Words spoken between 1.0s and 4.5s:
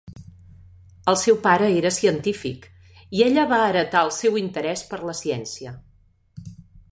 El seu pare era científic, i ella va heretar el seu